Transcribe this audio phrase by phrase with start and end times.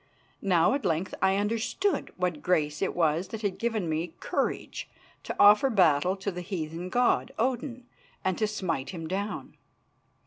[0.41, 4.89] Now at length I understood what grace it was that had given me courage
[5.25, 7.85] to offer battle to the heathen god, Odin,
[8.25, 9.57] and to smite him down.